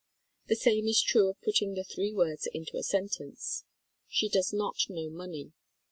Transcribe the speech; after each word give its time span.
The 0.47 0.55
same 0.55 0.87
is 0.87 0.99
true 0.99 1.29
of 1.29 1.39
putting 1.41 1.75
the 1.75 1.83
three 1.83 2.11
words 2.11 2.47
into 2.55 2.75
a 2.75 2.81
sentence. 2.81 3.65
She 4.09 4.29
does 4.29 4.51
not 4.51 4.89
know 4.89 5.11
money. 5.11 5.51